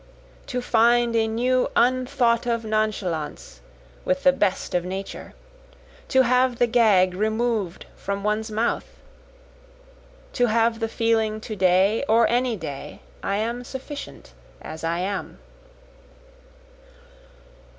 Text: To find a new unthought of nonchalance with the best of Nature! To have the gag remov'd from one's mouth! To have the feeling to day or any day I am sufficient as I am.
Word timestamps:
To 0.47 0.63
find 0.63 1.15
a 1.15 1.27
new 1.27 1.69
unthought 1.75 2.47
of 2.47 2.65
nonchalance 2.65 3.61
with 4.03 4.23
the 4.23 4.33
best 4.33 4.73
of 4.73 4.83
Nature! 4.83 5.35
To 6.07 6.23
have 6.23 6.57
the 6.57 6.65
gag 6.65 7.13
remov'd 7.13 7.85
from 7.95 8.23
one's 8.23 8.49
mouth! 8.49 8.97
To 10.33 10.47
have 10.47 10.79
the 10.79 10.89
feeling 10.89 11.39
to 11.41 11.55
day 11.55 12.03
or 12.09 12.27
any 12.29 12.55
day 12.55 13.01
I 13.21 13.35
am 13.35 13.63
sufficient 13.63 14.33
as 14.59 14.83
I 14.83 15.01
am. 15.01 15.37